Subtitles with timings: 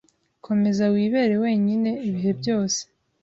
[0.45, 2.81] komeza wibere wenyine ibihe byose